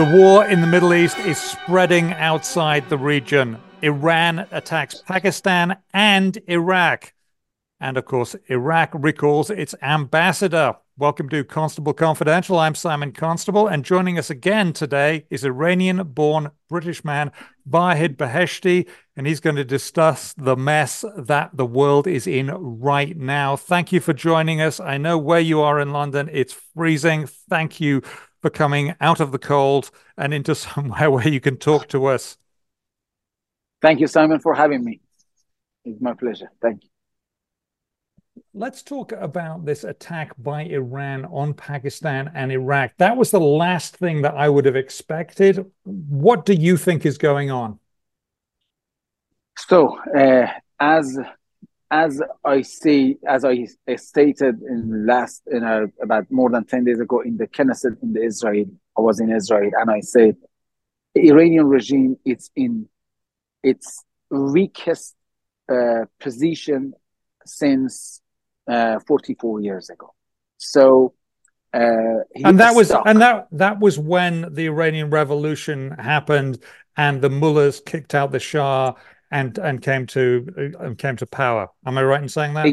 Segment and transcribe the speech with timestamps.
[0.00, 3.58] The war in the Middle East is spreading outside the region.
[3.82, 7.12] Iran attacks Pakistan and Iraq.
[7.80, 10.76] And of course, Iraq recalls its ambassador.
[10.96, 12.58] Welcome to Constable Confidential.
[12.58, 17.30] I'm Simon Constable, and joining us again today is Iranian born British man
[17.68, 23.18] Vahid Beheshti, and he's going to discuss the mess that the world is in right
[23.18, 23.54] now.
[23.54, 24.80] Thank you for joining us.
[24.80, 27.26] I know where you are in London, it's freezing.
[27.26, 28.02] Thank you
[28.42, 32.36] for coming out of the cold and into somewhere where you can talk to us.
[33.82, 35.00] Thank you, Simon, for having me.
[35.84, 36.50] It's my pleasure.
[36.60, 36.90] Thank you.
[38.52, 42.92] Let's talk about this attack by Iran on Pakistan and Iraq.
[42.98, 45.70] That was the last thing that I would have expected.
[45.84, 47.78] What do you think is going on?
[49.56, 51.18] So, uh, as
[51.90, 57.00] as I see, as I stated in last, in a, about more than 10 days
[57.00, 58.66] ago in the Knesset in the Israel,
[58.96, 60.36] I was in Israel and I said,
[61.14, 62.88] the Iranian regime is in
[63.64, 65.16] its weakest
[65.68, 66.92] uh, position
[67.44, 68.20] since
[68.70, 70.14] uh, 44 years ago.
[70.58, 71.14] So,
[71.74, 73.02] uh, and that was stuck.
[73.06, 76.58] and that that was when the Iranian Revolution happened
[76.96, 78.94] and the mullahs kicked out the Shah
[79.30, 81.68] and and came to uh, came to power.
[81.86, 82.66] Am I right in saying that?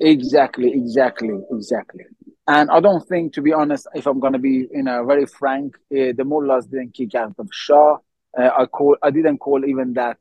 [0.00, 2.04] Exactly, exactly, exactly.
[2.46, 5.26] And I don't think, to be honest, if I'm going to be you know very
[5.26, 7.98] frank, uh, the mullahs didn't kick out the Shah.
[8.36, 10.18] Uh, I call I didn't call even that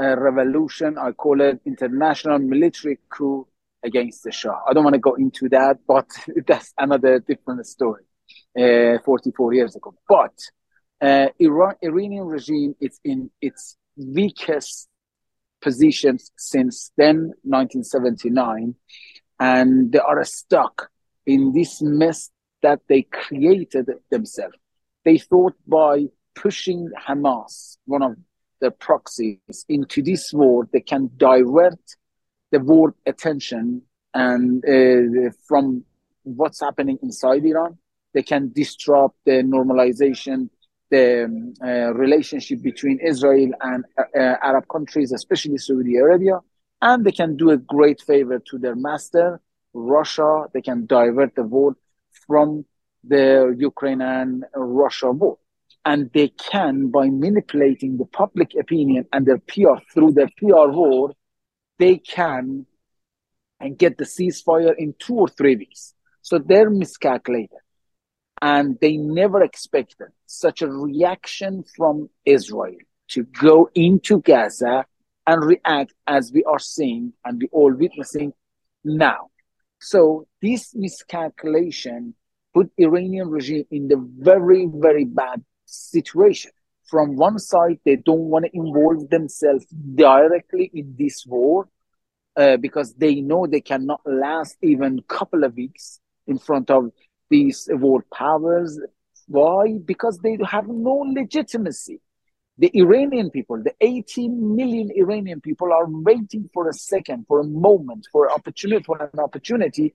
[0.00, 0.96] uh, revolution.
[0.98, 3.46] I call it international military coup
[3.82, 4.58] against the Shah.
[4.68, 6.06] I don't want to go into that, but
[6.46, 8.04] that's another different story.
[8.58, 10.34] Uh, 44 years ago, but
[11.38, 14.89] Iran, Iranian regime is in its weakest
[15.60, 18.74] positions since then, 1979,
[19.38, 20.90] and they are stuck
[21.26, 22.30] in this mess
[22.62, 24.56] that they created themselves.
[25.04, 28.16] They thought by pushing Hamas, one of
[28.60, 31.80] the proxies, into this war, they can divert
[32.50, 33.82] the world attention
[34.12, 35.84] and uh, from
[36.24, 37.78] what's happening inside Iran.
[38.12, 40.50] They can disrupt the normalization
[40.90, 46.40] the um, uh, relationship between Israel and uh, Arab countries, especially Saudi Arabia,
[46.82, 49.40] and they can do a great favor to their master,
[49.72, 50.46] Russia.
[50.52, 51.76] They can divert the vote
[52.26, 52.64] from
[53.04, 55.38] the Ukraine and Russia war.
[55.84, 61.12] And they can, by manipulating the public opinion and their PR through their PR war,
[61.78, 62.66] they can
[63.60, 65.94] and get the ceasefire in two or three weeks.
[66.22, 67.59] So they're miscalculated
[68.42, 72.76] and they never expected such a reaction from Israel
[73.08, 74.86] to go into Gaza
[75.26, 78.32] and react as we are seeing and we all witnessing
[78.84, 79.30] now.
[79.80, 82.14] So this miscalculation
[82.54, 86.50] put Iranian regime in the very, very bad situation.
[86.88, 89.64] From one side, they don't want to involve themselves
[89.94, 91.68] directly in this war
[92.36, 96.90] uh, because they know they cannot last even couple of weeks in front of
[97.30, 98.78] these world powers.
[99.26, 99.78] Why?
[99.84, 102.00] Because they have no legitimacy.
[102.58, 107.44] The Iranian people, the 18 million Iranian people, are waiting for a second, for a
[107.44, 109.94] moment, for an opportunity, for an opportunity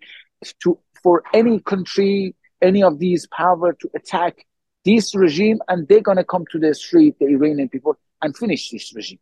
[0.62, 4.48] to for any country, any of these power to attack
[4.84, 8.96] this regime, and they're gonna come to the street, the Iranian people, and finish this
[8.96, 9.20] regime.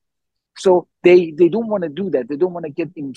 [0.55, 2.29] So they they don't want to do that.
[2.29, 3.13] They don't want to get in,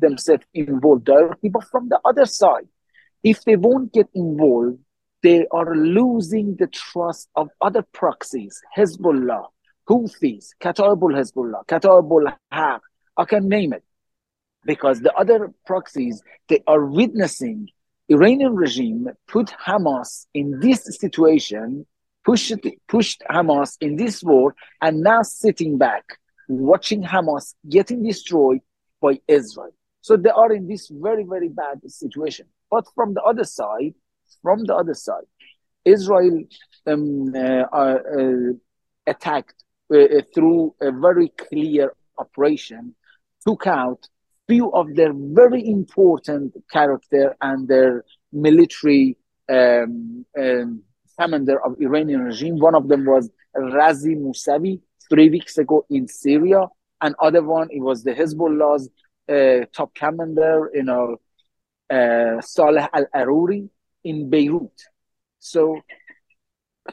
[0.00, 1.50] themselves involved directly.
[1.50, 2.68] But from the other side,
[3.22, 4.78] if they won't get involved,
[5.22, 9.46] they are losing the trust of other proxies, Hezbollah,
[9.88, 12.80] Houthis, Kataib hezbollah Kataib al
[13.16, 13.84] I can name it.
[14.64, 17.68] Because the other proxies, they are witnessing
[18.08, 21.86] Iranian regime put Hamas in this situation,
[22.24, 22.54] pushed,
[22.86, 26.04] pushed Hamas in this war, and now sitting back,
[26.48, 28.60] watching Hamas getting destroyed
[29.00, 29.72] by Israel.
[30.00, 32.46] So they are in this very, very bad situation.
[32.70, 33.94] But from the other side,
[34.42, 35.24] from the other side,
[35.84, 36.42] Israel
[36.86, 38.52] um, uh, uh,
[39.06, 42.94] attacked uh, through a very clear operation,
[43.46, 44.08] took out
[44.48, 49.16] few of their very important character and their military
[49.48, 50.82] um, um,
[51.18, 52.58] commander of Iranian regime.
[52.58, 54.80] One of them was Razi Mousavi
[55.10, 56.62] three weeks ago in Syria.
[57.00, 58.88] and other one, it was the Hezbollah's
[59.28, 61.16] uh, top commander, you know,
[61.90, 63.68] uh, Saleh Al Aruri
[64.04, 64.72] in Beirut.
[65.38, 65.80] So,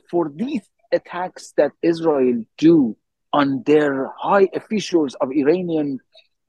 [0.09, 0.61] for these
[0.91, 2.95] attacks that Israel do
[3.33, 5.99] on their high officials of Iranian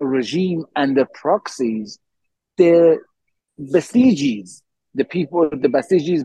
[0.01, 1.99] regime and their proxies,
[2.57, 2.99] the
[3.59, 4.63] Basijis,
[4.95, 6.25] the people, the Basijis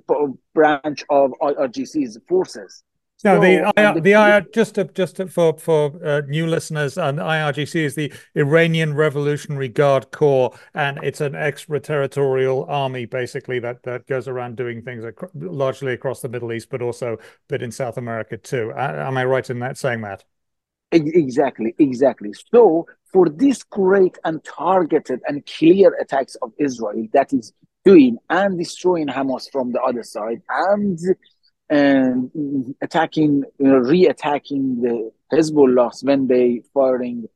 [0.53, 2.83] branch of IRGC's forces.
[3.23, 6.47] No, so, the, IR, the, the IR, just to, just to, for for uh, new
[6.47, 13.59] listeners, and IRGC is the Iranian Revolutionary Guard Corps, and it's an extraterritorial army basically
[13.59, 17.17] that that goes around doing things ac- largely across the Middle East, but also a
[17.47, 18.71] bit in South America too.
[18.75, 20.23] Uh, am I right in that saying that?
[20.91, 22.31] Exactly, exactly.
[22.53, 27.53] So for this great and targeted and clear attacks of Israel that is
[27.85, 30.99] doing and destroying Hamas from the other side and
[31.71, 37.27] and attacking, you know, re-attacking the Hezbollah when they firing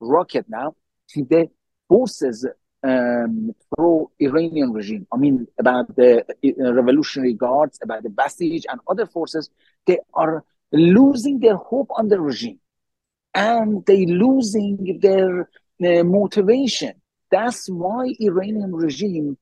[0.00, 0.74] rocket now,
[1.14, 1.48] the
[1.88, 2.44] forces
[2.82, 5.06] um, pro-Iranian regime.
[5.12, 9.48] I mean, about the uh, Revolutionary Guards, about the Basij and other forces,
[9.86, 12.58] they are losing their hope on the regime,
[13.32, 16.94] and they losing their uh, motivation.
[17.30, 19.38] That's why Iranian regime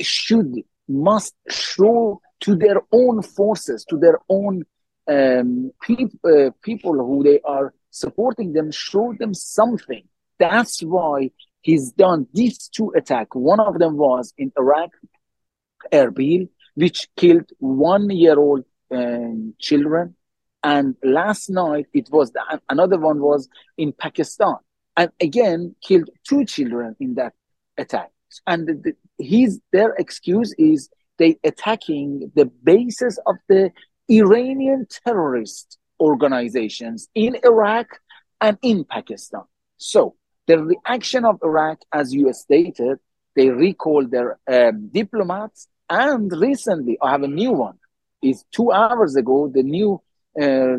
[0.00, 0.54] should
[0.88, 4.64] must show to their own forces, to their own
[5.08, 10.04] um, pe- uh, people who they are supporting them, show them something.
[10.38, 13.34] That's why he's done these two attacks.
[13.34, 14.90] One of them was in Iraq,
[15.92, 20.16] Erbil, which killed one-year-old um, children,
[20.62, 24.56] and last night it was the, another one was in Pakistan,
[24.96, 27.34] and again killed two children in that
[27.76, 28.10] attack.
[28.46, 30.88] And the, the, his their excuse is
[31.20, 33.70] they attacking the bases of the
[34.08, 37.88] Iranian terrorist organizations in Iraq
[38.40, 39.44] and in Pakistan.
[39.76, 40.16] So
[40.48, 42.98] the reaction of Iraq, as you stated,
[43.36, 47.78] they recalled their um, diplomats, and recently I have a new one.
[48.22, 50.00] Is two hours ago the new
[50.40, 50.76] uh,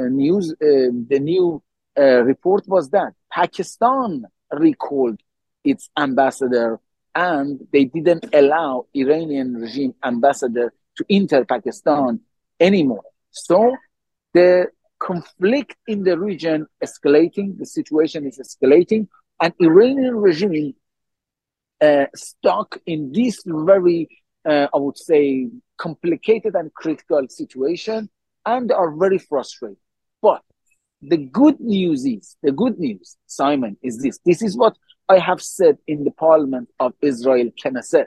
[0.00, 1.62] uh, news, uh, the new
[1.98, 5.20] uh, report was that Pakistan recalled
[5.64, 6.80] its ambassador
[7.18, 12.20] and they didn't allow Iranian regime ambassador to enter Pakistan
[12.60, 13.02] anymore.
[13.32, 13.76] So
[14.34, 14.68] the
[15.00, 19.08] conflict in the region escalating, the situation is escalating,
[19.42, 20.74] and Iranian regime
[21.80, 24.08] uh, stuck in this very,
[24.48, 28.10] uh, I would say, complicated and critical situation,
[28.46, 29.78] and are very frustrated.
[30.22, 30.42] But
[31.02, 34.20] the good news is, the good news, Simon, is this.
[34.24, 34.76] This is what
[35.08, 38.06] I have said in the parliament of Israel, Knesset,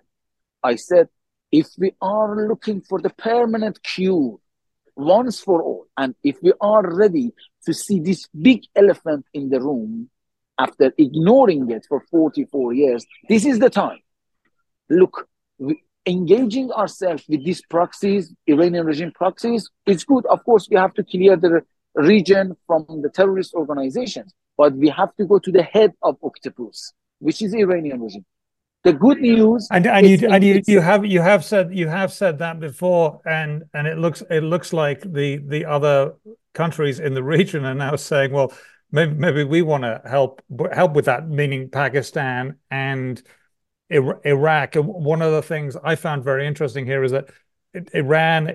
[0.63, 1.09] I said,
[1.51, 4.37] if we are looking for the permanent cure
[4.95, 7.31] once for all, and if we are ready
[7.65, 10.09] to see this big elephant in the room
[10.59, 13.99] after ignoring it for 44 years, this is the time.
[14.89, 15.27] Look,
[15.57, 20.25] we, engaging ourselves with these proxies, Iranian regime proxies, it's good.
[20.27, 21.61] Of course, we have to clear the
[21.95, 26.93] region from the terrorist organizations but we have to go to the head of octopus,
[27.17, 28.27] which is Iranian regime.
[28.83, 32.13] The good news, and, and you and you, you have you have said you have
[32.13, 36.13] said that before, and and it looks it looks like the the other
[36.53, 38.53] countries in the region are now saying, well,
[38.91, 43.23] maybe maybe we want to help help with that, meaning Pakistan and
[43.89, 44.75] Iraq.
[44.75, 47.29] And one of the things I found very interesting here is that
[47.93, 48.49] Iran,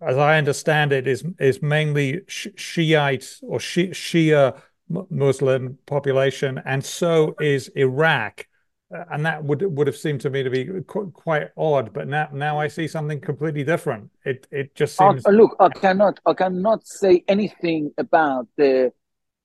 [0.00, 7.68] as I understand it, is is mainly Shiite or Shia Muslim population, and so is
[7.76, 8.46] Iraq.
[8.94, 12.06] Uh, and that would would have seemed to me to be qu- quite odd, but
[12.06, 14.10] now now I see something completely different.
[14.24, 15.26] It it just seems.
[15.26, 18.92] Uh, look, I cannot I cannot say anything about the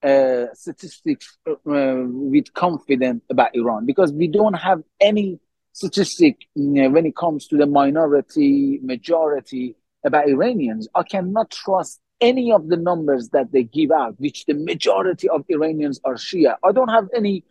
[0.04, 5.40] uh, statistics uh, with confidence about Iran because we don't have any
[5.74, 10.88] statistic you know, when it comes to the minority majority about Iranians.
[10.96, 15.46] I cannot trust any of the numbers that they give out, which the majority of
[15.50, 16.56] Iranians are Shia.
[16.64, 17.44] I don't have any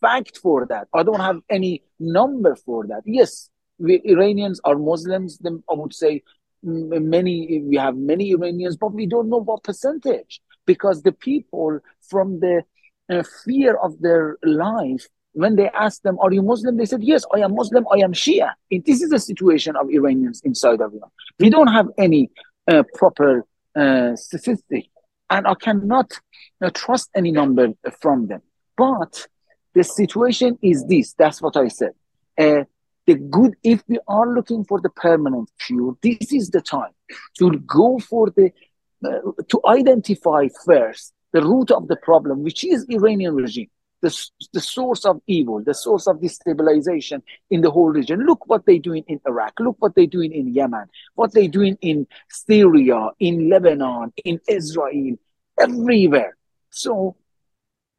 [0.00, 0.88] fact for that.
[0.92, 3.02] I don't have any number for that.
[3.04, 5.38] Yes, we, Iranians are Muslims.
[5.38, 6.22] Then I would say
[6.62, 7.62] many.
[7.62, 12.62] We have many Iranians, but we don't know what percentage because the people from the
[13.10, 15.08] uh, fear of their life.
[15.32, 17.84] When they asked them, "Are you Muslim?" They said, "Yes, I am Muslim.
[17.92, 21.10] I am Shia." This is the situation of Iranians inside of Iran.
[21.38, 22.30] We don't have any
[22.66, 23.44] uh, proper
[23.76, 24.86] uh, statistic,
[25.30, 26.12] and I cannot
[26.74, 27.68] trust any number
[28.00, 28.42] from them.
[28.76, 29.26] But
[29.74, 31.14] the situation is this.
[31.14, 31.92] That's what I said.
[32.38, 32.64] Uh,
[33.06, 36.92] the good, if we are looking for the permanent cure, this is the time
[37.38, 38.50] to go for the
[39.04, 43.68] uh, to identify first the root of the problem, which is Iranian regime
[44.02, 48.26] the, the source of evil, the source of destabilization in the whole region.
[48.26, 49.54] Look what they're doing in Iraq.
[49.60, 50.86] Look what they're doing in Yemen.
[51.14, 55.16] What they're doing in Syria, in Lebanon, in Israel,
[55.58, 56.36] everywhere.
[56.70, 57.16] So,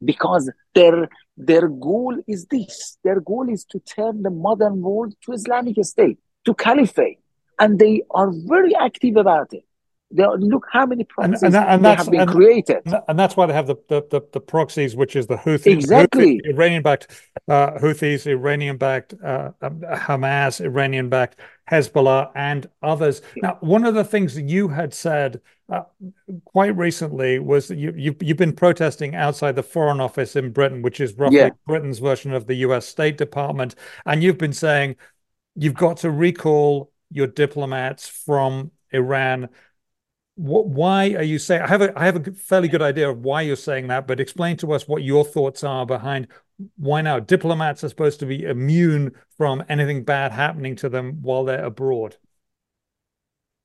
[0.04, 2.98] because their their goal is this.
[3.04, 7.20] Their goal is to turn the modern world to Islamic State, to caliphate,
[7.60, 9.64] and they are very active about it.
[10.20, 12.82] Are, look how many proxies and, and, and that, have been and, created.
[13.10, 16.40] And that's why they have the, the, the, the proxies, which is the Houthis, exactly.
[16.40, 17.12] Houthi, Iranian-backed
[17.50, 23.22] uh, Houthis, Iranian-backed uh, um, Hamas, Iranian-backed Hezbollah, and others.
[23.36, 25.84] Now, one of the things that you had said uh,
[26.46, 30.82] quite recently was that you, you, you've been protesting outside the Foreign Office in Britain,
[30.82, 31.50] which is roughly yeah.
[31.66, 32.86] Britain's version of the U.S.
[32.86, 34.96] State Department, and you've been saying
[35.56, 39.50] you've got to recall your diplomats from Iran
[40.38, 41.64] what, why are you saying?
[41.64, 44.20] I have a I have a fairly good idea of why you're saying that, but
[44.20, 46.28] explain to us what your thoughts are behind
[46.76, 51.44] why now diplomats are supposed to be immune from anything bad happening to them while
[51.46, 52.16] they're abroad.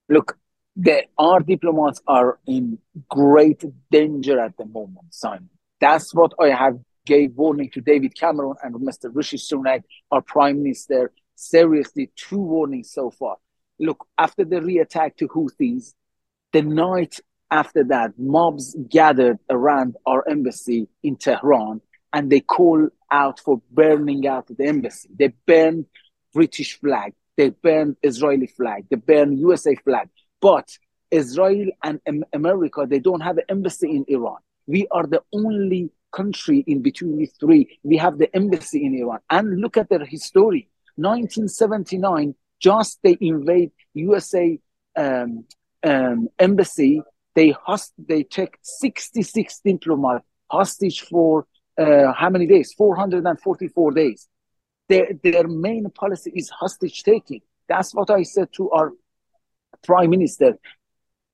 [0.08, 0.38] Look,
[0.76, 5.48] the, our diplomats are in great danger at the moment, Simon.
[5.80, 9.10] That's what I have gave warning to David Cameron and Mr.
[9.12, 11.12] Rishi Sunak, our Prime Minister.
[11.34, 13.36] Seriously, two warnings so far.
[13.80, 15.94] Look, after the re-attack to Houthis,
[16.52, 21.80] the night after that, mobs gathered around our embassy in Tehran
[22.12, 25.08] and they called out for burning out the embassy.
[25.18, 25.86] They burned
[26.32, 30.08] British flag, they burned Israeli flag, they burned USA flag.
[30.40, 30.78] But
[31.10, 32.00] Israel and
[32.32, 34.38] America, they don't have an embassy in Iran.
[34.66, 37.78] We are the only country in between these three.
[37.82, 39.20] We have the embassy in Iran.
[39.28, 40.68] And look at their history.
[40.96, 44.58] 1979, just they invade USA
[44.96, 45.44] um,
[45.84, 47.02] um, embassy,
[47.34, 51.46] they host, they took 66 diplomats hostage for
[51.78, 52.74] uh, how many days?
[52.74, 54.28] 444 days.
[54.88, 57.40] Their, their main policy is hostage taking.
[57.68, 58.92] That's what I said to our
[59.82, 60.58] prime minister.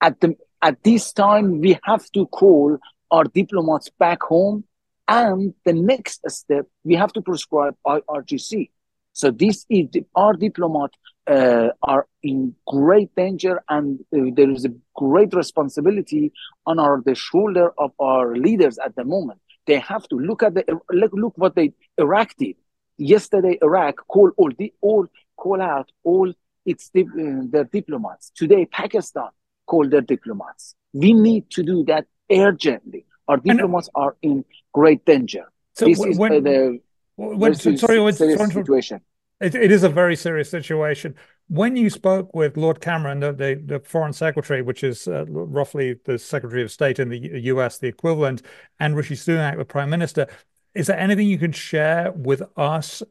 [0.00, 2.78] At the at this time, we have to call
[3.10, 4.64] our diplomats back home,
[5.06, 8.70] and the next step, we have to prescribe IRGC.
[9.12, 10.90] So this is our diplomat
[11.28, 16.32] uh, are in great danger, and uh, there is a great responsibility
[16.66, 19.40] on our the shoulder of our leaders at the moment.
[19.66, 22.56] They have to look at the look, look what they Iraq did
[22.96, 23.58] yesterday.
[23.60, 26.32] Iraq call all the all call out all
[26.64, 27.02] its uh,
[27.50, 28.30] their diplomats.
[28.34, 29.28] Today, Pakistan
[29.66, 30.74] called their diplomats.
[30.92, 33.04] We need to do that urgently.
[33.28, 35.52] Our diplomats and, are in great danger.
[35.74, 36.80] So this when, is the
[37.18, 39.00] when, sorry, when, situation.
[39.40, 41.14] It, it is a very serious situation.
[41.48, 45.96] When you spoke with Lord Cameron, the, the, the Foreign Secretary, which is uh, roughly
[46.04, 48.42] the Secretary of State in the US, the equivalent,
[48.78, 50.26] and Rishi Sunak, the Prime Minister,
[50.74, 53.02] is there anything you can share with us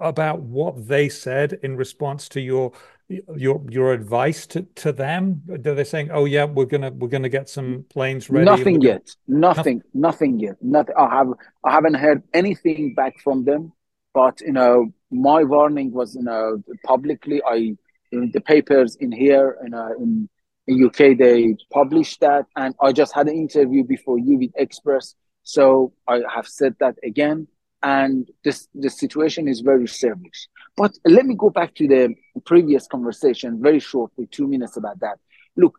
[0.00, 2.72] about what they said in response to your
[3.08, 5.42] your your advice to, to them?
[5.50, 8.44] Are they saying, "Oh yeah, we're gonna we're gonna get some planes ready"?
[8.44, 9.14] Nothing yet.
[9.26, 9.82] Nothing.
[9.92, 10.56] Nothing yet.
[10.62, 10.94] Nothing.
[10.98, 11.28] I have
[11.64, 13.72] I haven't heard anything back from them.
[14.14, 17.42] But you know, my warning was you know publicly.
[17.46, 17.76] I
[18.12, 20.28] in the papers in here you know in
[20.66, 25.14] in UK they published that, and I just had an interview before you with Express.
[25.42, 27.48] So I have said that again,
[27.84, 30.48] and this the situation is very serious.
[30.74, 32.14] But let me go back to the
[32.46, 35.18] previous conversation very shortly, two minutes about that.
[35.54, 35.78] Look,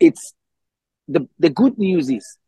[0.00, 0.32] it's
[1.06, 2.38] the the good news is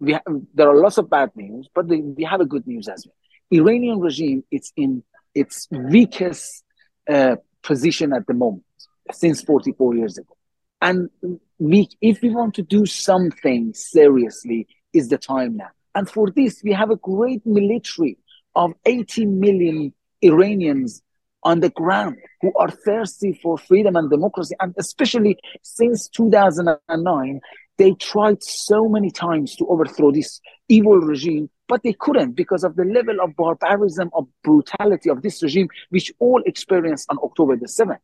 [0.00, 0.22] we have,
[0.54, 3.60] there are lots of bad news, but the, we have a good news as well.
[3.60, 5.02] Iranian regime is in
[5.34, 6.64] its weakest
[7.08, 8.64] uh, position at the moment
[9.12, 10.34] since 44 years ago.
[10.80, 11.10] And
[11.58, 15.70] we, if we want to do something seriously, is the time now.
[15.94, 18.16] And for this, we have a great military
[18.58, 21.02] of 80 million Iranians
[21.44, 24.54] on the ground who are thirsty for freedom and democracy.
[24.60, 27.40] And especially since 2009,
[27.78, 32.74] they tried so many times to overthrow this evil regime but they couldn't because of
[32.76, 37.66] the level of barbarism, of brutality of this regime, which all experienced on October the
[37.66, 37.98] 7th.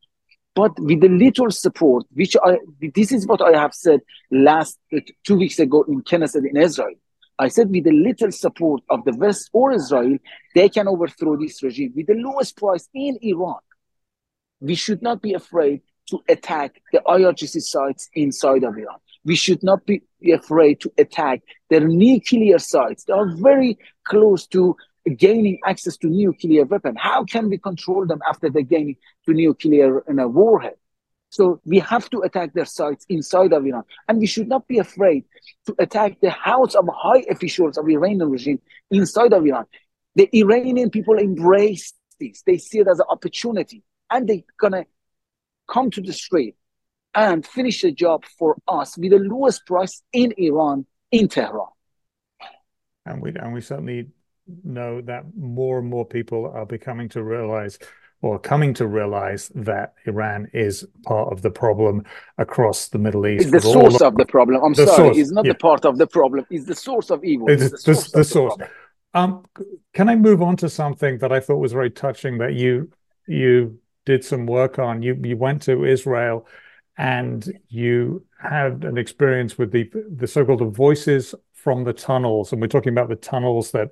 [0.53, 2.59] But with the little support, which I,
[2.93, 3.99] this is what I have said
[4.31, 4.79] last
[5.25, 6.93] two weeks ago in Knesset in Israel.
[7.37, 10.17] I said with the little support of the West or Israel,
[10.53, 13.59] they can overthrow this regime with the lowest price in Iran.
[14.61, 19.63] We should not be afraid to attack the IRGC sites inside of Iran we should
[19.63, 23.03] not be afraid to attack their nuclear sites.
[23.03, 24.77] They are very close to
[25.17, 26.95] gaining access to nuclear weapon.
[26.95, 30.75] How can we control them after they gain to nuclear in a warhead?
[31.35, 33.83] So we have to attack their sites inside of Iran.
[34.07, 35.25] And we should not be afraid
[35.65, 39.65] to attack the house of high officials of Iranian regime inside of Iran.
[40.15, 42.41] The Iranian people embrace this.
[42.43, 43.83] They see it as an opportunity.
[44.09, 44.85] And they're gonna
[45.69, 46.55] come to the street
[47.13, 51.67] and finish the job for us with the lowest price in Iran, in Tehran.
[53.05, 54.07] And we and we certainly
[54.63, 57.77] know that more and more people are becoming to realize
[58.21, 62.03] or coming to realize that Iran is part of the problem
[62.37, 63.43] across the Middle East.
[63.43, 64.63] It's the source of, of, the problem.
[64.63, 65.53] I'm sorry, source, it's not yeah.
[65.53, 66.45] the part of the problem.
[66.49, 67.49] It's the source of evil.
[67.49, 68.11] It's, it's the, source.
[68.11, 68.55] The, the source.
[69.13, 69.45] Um,
[69.93, 72.89] can I move on to something that I thought was very touching that you
[73.27, 75.01] you did some work on?
[75.01, 76.47] You you went to Israel
[76.97, 82.67] and you had an experience with the the so-called voices from the tunnels, and we're
[82.67, 83.89] talking about the tunnels that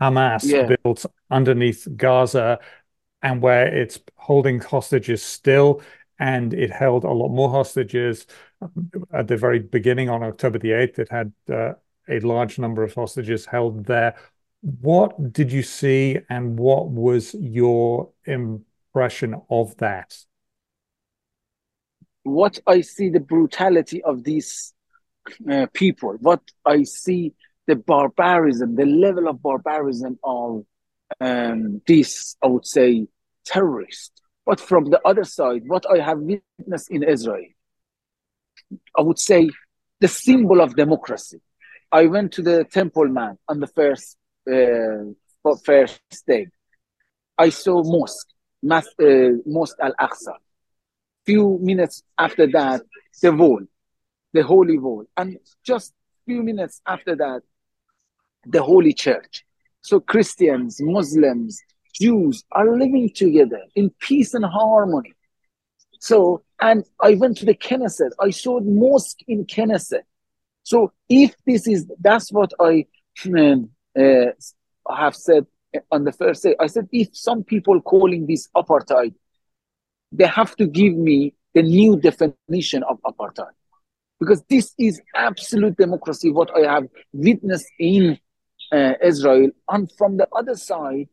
[0.00, 0.70] Hamas yeah.
[0.82, 2.58] built underneath Gaza
[3.22, 5.82] and where it's holding hostages still.
[6.18, 8.26] And it held a lot more hostages
[9.12, 10.98] at the very beginning on October the 8th.
[10.98, 11.72] It had uh,
[12.08, 14.16] a large number of hostages held there.
[14.60, 20.14] What did you see, and what was your impression of that?
[22.24, 24.74] What I see the brutality of these
[25.50, 27.32] uh, people, what I see
[27.66, 30.64] the barbarism, the level of barbarism of
[31.20, 33.06] um, these, I would say,
[33.44, 34.12] terrorists.
[34.46, 37.46] But from the other side, what I have witnessed in Israel,
[38.96, 39.50] I would say
[40.00, 41.40] the symbol of democracy.
[41.92, 44.16] I went to the Temple Mount on the first
[44.50, 45.12] uh,
[45.64, 46.46] first day.
[47.36, 48.28] I saw mosque,
[48.62, 50.34] Mas, uh, Mosque Al Aqsa.
[51.26, 52.82] Few minutes after that,
[53.22, 53.60] the wall,
[54.32, 55.92] the holy wall, and just
[56.26, 57.42] few minutes after that,
[58.46, 59.44] the Holy Church.
[59.82, 61.60] So Christians, Muslims,
[61.94, 65.12] Jews are living together in peace and harmony.
[65.98, 68.10] So, and I went to the Knesset.
[68.18, 70.02] I saw the mosque in Knesset.
[70.62, 72.86] So, if this is that's what I
[73.26, 74.26] um, uh,
[74.90, 75.46] have said
[75.90, 79.14] on the first day, I said if some people calling this apartheid,
[80.12, 83.52] they have to give me the new definition of apartheid,
[84.18, 86.30] because this is absolute democracy.
[86.30, 88.18] What I have witnessed in
[88.72, 89.50] uh, Israel.
[89.68, 91.08] And from the other side,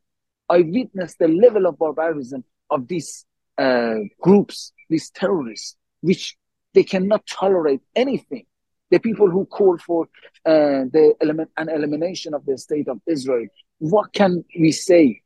[0.49, 3.25] I witnessed the level of barbarism of these
[3.57, 6.37] uh, groups, these terrorists, which
[6.73, 8.45] they cannot tolerate anything.
[8.89, 10.05] The people who call for
[10.45, 13.47] uh, the element, an elimination of the state of Israel,
[13.79, 15.21] what can we say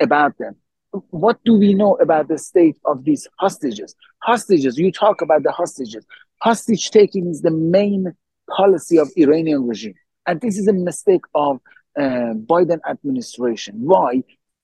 [0.00, 0.56] about them?
[1.10, 3.94] What do we know about the state of these hostages?
[4.22, 6.04] Hostages, you talk about the hostages.
[6.40, 8.12] Hostage taking is the main
[8.48, 9.94] policy of Iranian regime.
[10.26, 11.60] And this is a mistake of
[11.98, 13.76] uh, Biden administration.
[13.80, 14.22] Why?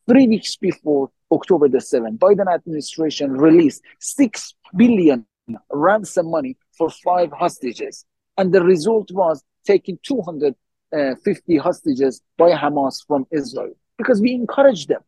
[0.09, 5.25] Three weeks before October the 7th, Biden administration released six billion
[5.71, 8.05] ransom money for five hostages.
[8.37, 15.03] And the result was taking 250 hostages by Hamas from Israel because we encouraged them.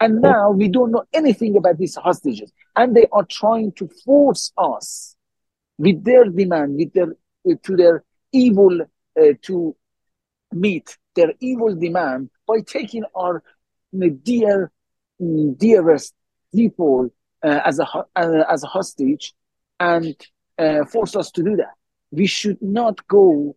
[0.00, 2.52] And now we don't know anything about these hostages.
[2.76, 5.16] And they are trying to force us
[5.78, 7.14] with their demand, with their,
[7.62, 9.76] to their evil uh, to
[10.52, 13.42] meet their evil demand by taking our
[14.22, 14.70] dear,
[15.56, 16.14] dearest
[16.54, 17.10] people
[17.42, 19.34] uh, as a uh, as a hostage
[19.80, 20.16] and
[20.58, 21.74] uh, force us to do that.
[22.10, 23.56] We should not go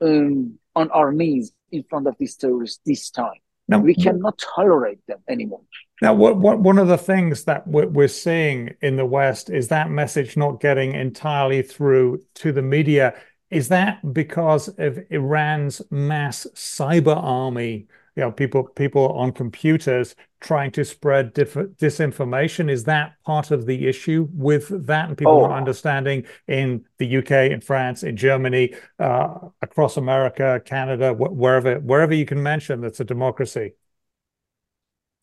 [0.00, 3.40] um, on our knees in front of these terrorists this time.
[3.68, 5.62] Now, we cannot tolerate them anymore.
[6.00, 9.68] Now, what, what, one of the things that we're, we're seeing in the West is
[9.68, 13.14] that message not getting entirely through to the media.
[13.50, 17.86] Is that because of Iran's mass cyber army?
[18.16, 22.70] You know, people people on computers trying to spread disinformation.
[22.70, 25.48] Is that part of the issue with that, and people oh.
[25.48, 31.78] not understanding in the UK, in France, in Germany, uh, across America, Canada, wh- wherever
[31.80, 33.74] wherever you can mention that's a democracy?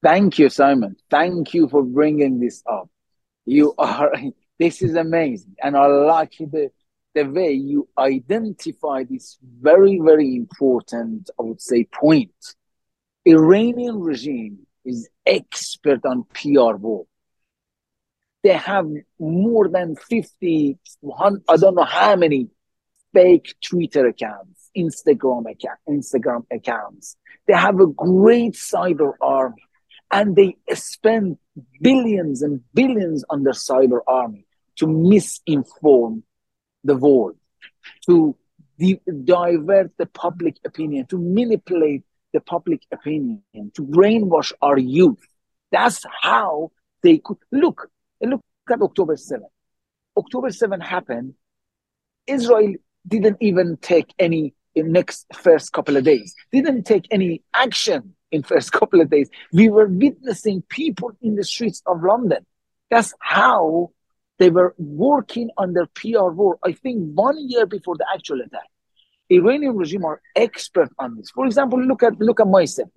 [0.04, 0.96] Thank you, Simon.
[1.10, 2.90] Thank you for bringing this up.
[3.46, 4.14] You are.
[4.60, 6.70] This is amazing, and I like the
[7.14, 12.34] the way you identify this very, very important, I would say, point.
[13.26, 17.06] Iranian regime is expert on PR war.
[18.44, 20.78] They have more than 50,
[21.48, 22.50] I don't know how many
[23.14, 27.16] fake Twitter accounts, Instagram account, Instagram accounts.
[27.48, 29.64] They have a great cyber army
[30.12, 31.38] and they spend
[31.80, 34.46] billions and billions on their cyber army
[34.78, 36.24] to misinform
[36.84, 37.38] the world,
[38.06, 38.36] to
[38.78, 43.42] di- divert the public opinion, to manipulate the public opinion,
[43.74, 45.22] to brainwash our youth.
[45.72, 47.90] That's how they could look.
[48.22, 48.42] Look
[48.72, 49.46] at October 7.
[50.18, 51.34] October 7 happened.
[52.28, 52.76] Israel
[53.08, 56.34] didn't even take any in next first couple of days.
[56.52, 59.30] Didn't take any action in first couple of days.
[59.52, 62.46] We were witnessing people in the streets of London.
[62.90, 63.92] That's how
[64.40, 68.68] they were working on their PR war, I think, one year before the actual attack.
[69.30, 71.30] Iranian regime are expert on this.
[71.32, 72.90] For example, look at look at myself,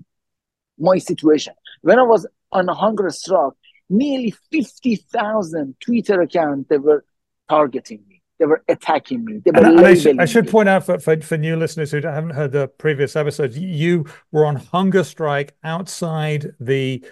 [0.79, 1.55] my situation.
[1.83, 3.53] When I was on hunger strike,
[3.89, 7.05] nearly 50,000 Twitter accounts they were
[7.49, 8.23] targeting me.
[8.39, 9.41] They were attacking me.
[9.45, 12.31] They were I, should, I, should, point out for, for, for, new listeners who haven't
[12.31, 17.03] heard the previous episodes, you were on hunger strike outside the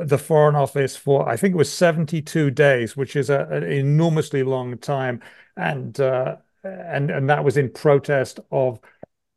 [0.00, 4.42] the Foreign Office for I think it was 72 days, which is a, an enormously
[4.42, 5.22] long time,
[5.56, 8.80] and uh, and and that was in protest of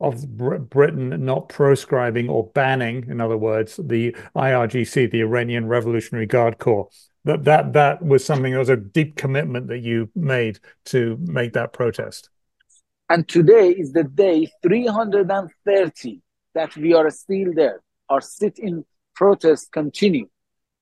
[0.02, 0.38] of
[0.70, 6.90] Britain not proscribing or banning, in other words, the IRGC, the Iranian Revolutionary Guard Corps.
[7.26, 11.54] That that that was something that was a deep commitment that you made to make
[11.54, 12.30] that protest.
[13.10, 16.22] And today is the day 330
[16.54, 17.82] that we are still there.
[18.08, 20.30] Our sit-in protest continue.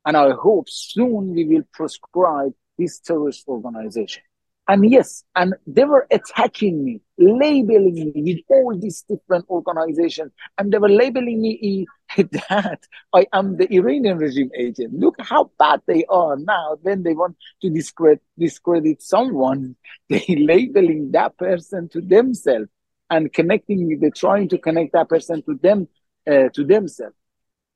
[0.08, 4.24] And I hope soon we will proscribe this terrorist organization.
[4.70, 10.72] And yes, and they were attacking me, labeling me with all these different organizations, and
[10.72, 12.80] they were labeling me that
[13.14, 14.94] I am the Iranian regime agent.
[14.94, 16.78] Look how bad they are now.
[16.82, 19.76] When they want to discredit, discredit someone,
[20.10, 22.70] they labeling that person to themselves
[23.10, 24.00] and connecting.
[24.00, 25.90] They're trying to connect that person to them,
[26.26, 27.16] uh, to themselves.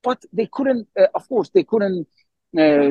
[0.04, 0.88] But they couldn't.
[1.00, 2.08] Uh, of course, they couldn't
[2.58, 2.90] uh,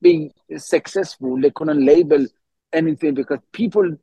[0.00, 1.40] be successful.
[1.40, 2.26] They couldn't label
[2.72, 3.96] anything because people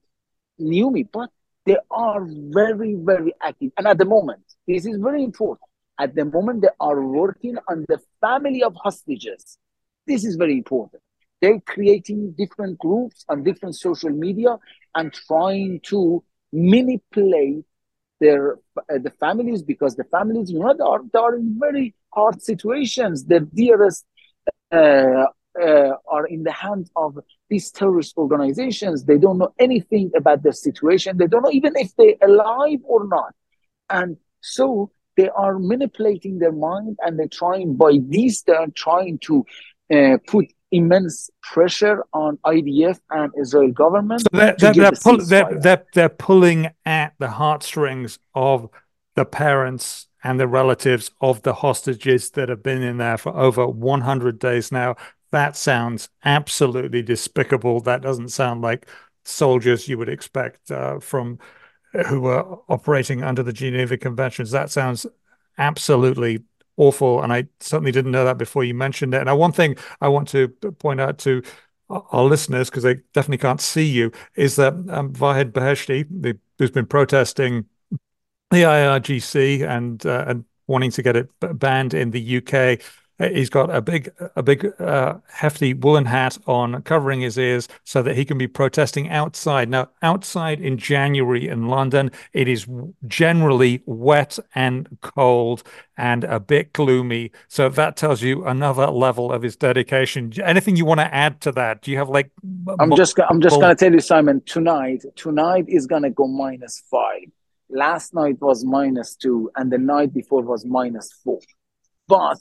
[0.58, 1.30] knew me, but
[1.66, 3.72] they are very, very active.
[3.78, 5.70] And at the moment, this is very important.
[6.00, 9.58] At the moment, they are working on the family of hostages.
[10.08, 11.04] This is very important.
[11.42, 14.58] They're creating different groups on different social media
[14.96, 17.66] and trying to manipulate
[18.20, 21.96] their uh, the families because the families, you know, they are, they are in very
[22.14, 23.26] hard situations.
[23.26, 24.06] Their dearest
[24.72, 25.26] uh,
[25.62, 27.20] uh, are in the hands of
[27.50, 29.04] these terrorist organizations.
[29.04, 31.18] They don't know anything about their situation.
[31.18, 33.34] They don't know even if they're alive or not.
[33.90, 39.46] And so they are manipulating their mind and they're trying, by these, they're trying to
[39.94, 44.22] uh, put immense pressure on IDF and Israel government.
[44.22, 48.70] So they're, they're, they're, pull, they're, they're pulling at the heartstrings of
[49.16, 53.68] the parents and the relatives of the hostages that have been in there for over
[53.68, 54.96] 100 days now.
[55.32, 57.80] That sounds absolutely despicable.
[57.82, 58.88] That doesn't sound like
[59.26, 61.40] soldiers you would expect uh, from
[61.94, 64.52] uh, who were operating under the Geneva Conventions.
[64.52, 65.06] That sounds
[65.58, 66.44] absolutely
[66.78, 67.22] awful.
[67.22, 69.28] And I certainly didn't know that before you mentioned it.
[69.28, 71.42] And one thing I want to point out to
[71.90, 76.72] our listeners, because they definitely can't see you, is that um, Vahid Beheshti, the, who's
[76.72, 77.66] been protesting
[78.52, 82.80] the IRGC and uh, and wanting to get it banned in the UK,
[83.30, 88.02] He's got a big, a big, uh, hefty woolen hat on, covering his ears, so
[88.02, 89.70] that he can be protesting outside.
[89.70, 92.66] Now, outside in January in London, it is
[93.08, 95.62] generally wet and cold
[95.98, 97.32] and a bit gloomy.
[97.48, 100.34] So that tells you another level of his dedication.
[100.44, 101.84] Anything you want to add to that?
[101.84, 102.32] Do you have like?
[102.80, 104.42] I'm just, I'm just going to tell you, Simon.
[104.46, 107.26] Tonight, tonight is going to go minus five.
[107.74, 111.40] Last night was minus two, and the night before was minus four.
[112.08, 112.40] But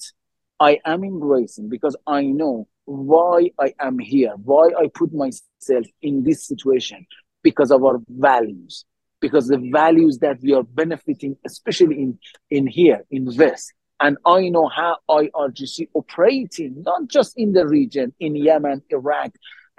[0.59, 6.25] I am embracing because I know why I am here, why I put myself in
[6.25, 7.07] this situation
[7.45, 8.85] because of our values,
[9.21, 12.19] because the values that we are benefiting, especially in,
[12.51, 13.73] in here, in West.
[14.01, 19.31] And I know how IRGC operating, not just in the region, in Yemen, Iraq,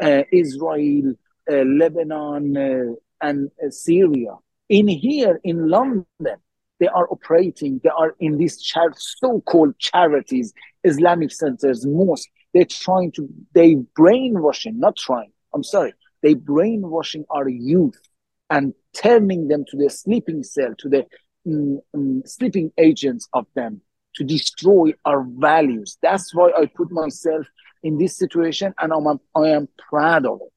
[0.02, 1.16] uh, Israel,
[1.52, 4.36] uh, Lebanon, uh, and uh, Syria.
[4.72, 6.06] In here, in London,
[6.80, 10.54] they are operating, they are in these char- so-called charities,
[10.86, 12.32] Islamic centers, mosques.
[12.54, 18.00] They're trying to, they brainwashing, not trying, I'm sorry, they brainwashing our youth
[18.50, 21.06] and turning them to the sleeping cell, to the
[21.46, 23.82] mm, mm, sleeping agents of them
[24.16, 25.98] to destroy our values.
[26.02, 27.46] That's why I put myself
[27.84, 30.54] in this situation and I'm, I am proud of it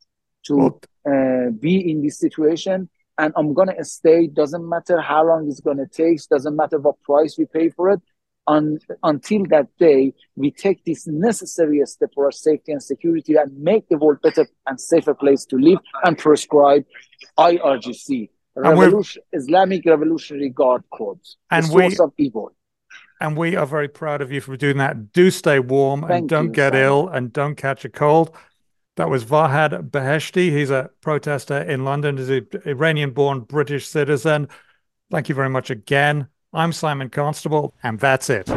[0.46, 4.27] to uh, be in this situation and I'm gonna stay.
[4.27, 6.20] Doesn't matter how long it's gonna take.
[6.29, 8.00] Doesn't matter what price we pay for it.
[8.46, 13.57] Un- until that day, we take this necessary step for our safety and security and
[13.59, 16.85] make the world better and safer place to live and prescribe
[17.38, 21.18] IRGC, Revolution, Islamic Revolutionary Guard Corps,
[21.50, 22.55] and source we, of evil.
[23.20, 25.12] And we are very proud of you for doing that.
[25.12, 26.87] Do stay warm Thank and don't you, get Simon.
[26.87, 28.37] ill and don't catch a cold.
[28.96, 30.50] That was Vahid Beheshti.
[30.50, 32.16] He's a protester in London.
[32.16, 34.48] He's an Iranian born British citizen.
[35.11, 36.28] Thank you very much again.
[36.52, 38.48] I'm Simon Constable, and that's it.